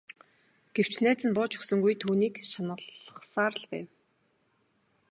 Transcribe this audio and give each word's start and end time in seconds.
Гэвч 0.75 0.93
найз 1.03 1.21
нь 1.25 1.35
бууж 1.37 1.51
өгсөнгүй 1.57 1.95
түүнийг 2.01 2.35
шаналгасаар 2.51 3.53
л 3.61 3.65
байв. 3.71 3.87